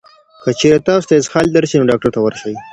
که 0.43 0.49
چېرې 0.59 0.79
تاسو 0.87 1.07
ته 1.09 1.13
اسهال 1.17 1.47
درشي، 1.51 1.75
نو 1.77 1.89
ډاکټر 1.91 2.09
ته 2.15 2.19
ورشئ. 2.21 2.53